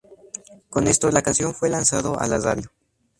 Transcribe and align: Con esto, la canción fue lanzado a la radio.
Con 0.71 0.87
esto, 0.87 1.11
la 1.11 1.21
canción 1.21 1.53
fue 1.53 1.69
lanzado 1.69 2.19
a 2.19 2.25
la 2.25 2.39
radio. 2.39 2.71